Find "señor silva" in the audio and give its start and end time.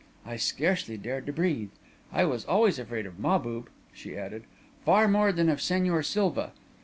5.59-6.53